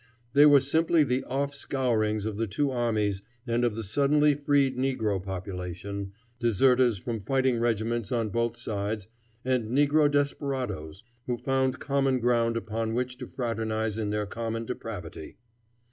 They 0.33 0.47
were 0.47 0.61
simply 0.61 1.03
the 1.03 1.21
offscourings 1.25 2.25
of 2.25 2.37
the 2.37 2.47
two 2.47 2.71
armies 2.71 3.21
and 3.45 3.63
of 3.63 3.75
the 3.75 3.83
suddenly 3.83 4.33
freed 4.33 4.75
negro 4.75 5.21
population, 5.23 6.13
deserters 6.39 6.97
from 6.97 7.21
fighting 7.21 7.59
regiments 7.59 8.11
on 8.11 8.29
both 8.29 8.57
sides, 8.57 9.09
and 9.45 9.65
negro 9.69 10.09
desperadoes, 10.09 11.03
who 11.27 11.37
found 11.37 11.79
common 11.79 12.17
ground 12.17 12.57
upon 12.57 12.95
which 12.95 13.19
to 13.19 13.27
fraternize 13.27 13.99
in 13.99 14.09
their 14.09 14.25
common 14.25 14.65
depravity. 14.65 15.37